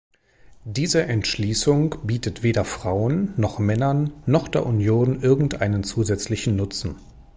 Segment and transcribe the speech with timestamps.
[0.65, 6.95] Diese Entschließung bietet weder Frauen, noch Männern, noch der Union irgendeinen zusätzlichen Nutzen.